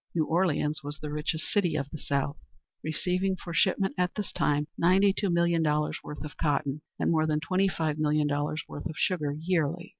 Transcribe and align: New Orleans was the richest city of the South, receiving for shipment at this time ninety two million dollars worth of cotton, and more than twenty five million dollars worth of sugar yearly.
New 0.15 0.25
Orleans 0.25 0.81
was 0.83 0.97
the 0.97 1.11
richest 1.11 1.43
city 1.45 1.75
of 1.75 1.91
the 1.91 1.99
South, 1.99 2.35
receiving 2.83 3.35
for 3.35 3.53
shipment 3.53 3.93
at 3.99 4.15
this 4.15 4.31
time 4.31 4.65
ninety 4.75 5.13
two 5.13 5.29
million 5.29 5.61
dollars 5.61 5.99
worth 6.03 6.25
of 6.25 6.37
cotton, 6.37 6.81
and 6.97 7.11
more 7.11 7.27
than 7.27 7.39
twenty 7.39 7.67
five 7.67 7.99
million 7.99 8.25
dollars 8.25 8.63
worth 8.67 8.87
of 8.87 8.95
sugar 8.97 9.31
yearly. 9.31 9.89